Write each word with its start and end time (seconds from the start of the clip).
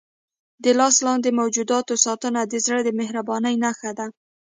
د 0.63 0.65
لاس 0.79 0.95
لاندې 1.07 1.29
موجوداتو 1.39 1.93
ساتنه 2.05 2.41
د 2.45 2.53
زړه 2.65 2.79
د 2.83 2.89
مهربانۍ 2.99 3.55
نښه 3.63 3.91
ده. 3.97 4.07